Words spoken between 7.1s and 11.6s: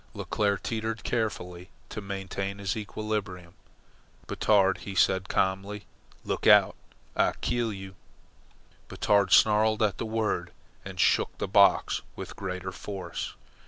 Ah keel you." Batard snarled at the word and shook the